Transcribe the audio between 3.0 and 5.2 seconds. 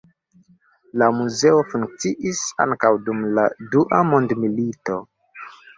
dum la dua mondmilito.